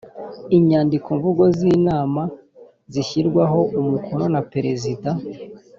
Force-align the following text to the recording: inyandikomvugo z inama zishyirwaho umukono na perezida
inyandikomvugo 0.57 1.43
z 1.57 1.59
inama 1.75 2.21
zishyirwaho 2.93 3.59
umukono 3.79 4.25
na 4.35 4.41
perezida 4.51 5.09